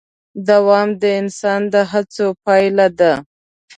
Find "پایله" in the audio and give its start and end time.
2.43-2.87